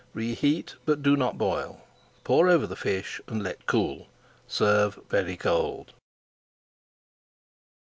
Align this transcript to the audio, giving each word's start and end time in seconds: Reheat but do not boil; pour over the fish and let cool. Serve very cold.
Reheat 0.15 0.73
but 0.83 1.03
do 1.03 1.15
not 1.15 1.37
boil; 1.37 1.81
pour 2.23 2.49
over 2.49 2.65
the 2.65 2.75
fish 2.75 3.21
and 3.27 3.43
let 3.43 3.67
cool. 3.67 4.07
Serve 4.47 4.97
very 5.11 5.37
cold. 5.37 5.93